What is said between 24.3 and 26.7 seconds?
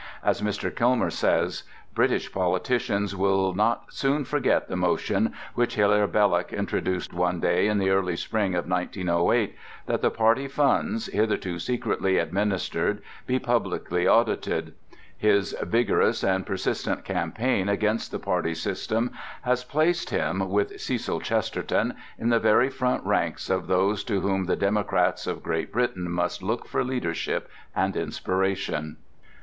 the democrats of Great Britain must look